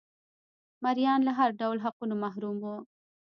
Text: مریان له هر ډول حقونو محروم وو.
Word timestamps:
مریان 0.83 1.19
له 1.27 1.31
هر 1.39 1.49
ډول 1.59 1.77
حقونو 1.85 2.15
محروم 2.23 2.57
وو. 2.61 2.77